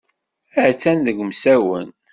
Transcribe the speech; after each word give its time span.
Attan 0.67 0.99
deg 1.05 1.17
umsawen. 1.23 1.87